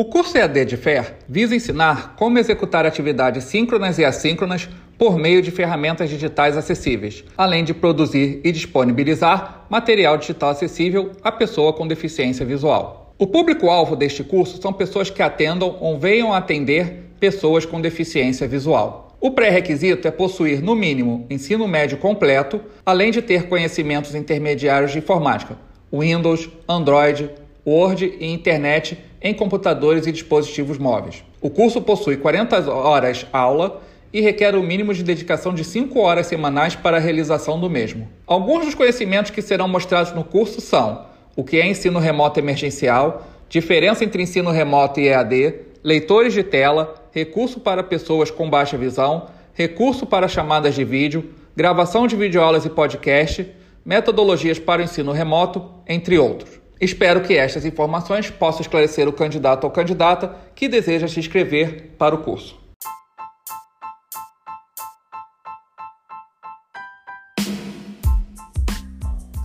[0.00, 5.42] O curso EAD de FER visa ensinar como executar atividades síncronas e assíncronas por meio
[5.42, 11.86] de ferramentas digitais acessíveis, além de produzir e disponibilizar material digital acessível à pessoa com
[11.86, 13.09] deficiência visual.
[13.20, 19.14] O público-alvo deste curso são pessoas que atendam ou venham atender pessoas com deficiência visual.
[19.20, 25.00] O pré-requisito é possuir, no mínimo, ensino médio completo, além de ter conhecimentos intermediários de
[25.00, 25.58] informática,
[25.92, 27.28] Windows, Android,
[27.66, 31.22] Word e Internet em computadores e dispositivos móveis.
[31.42, 36.26] O curso possui 40 horas aula e requer o mínimo de dedicação de 5 horas
[36.26, 38.08] semanais para a realização do mesmo.
[38.26, 41.09] Alguns dos conhecimentos que serão mostrados no curso são
[41.40, 46.94] o que é ensino remoto emergencial, diferença entre ensino remoto e EAD, leitores de tela,
[47.12, 52.68] recurso para pessoas com baixa visão, recurso para chamadas de vídeo, gravação de videoaulas e
[52.68, 53.50] podcast,
[53.82, 56.60] metodologias para o ensino remoto, entre outros.
[56.78, 62.14] Espero que estas informações possam esclarecer o candidato ou candidata que deseja se inscrever para
[62.14, 62.59] o curso.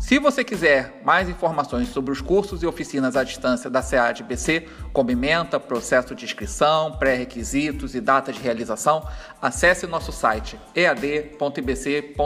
[0.05, 5.09] Se você quiser mais informações sobre os cursos e oficinas à distância da SEAD-BC, como
[5.59, 9.03] processo de inscrição, pré-requisitos e data de realização,
[9.41, 12.17] acesse nosso site ead.ibc.gov.br.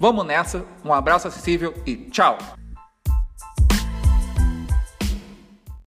[0.00, 2.36] Vamos nessa, um abraço acessível e tchau!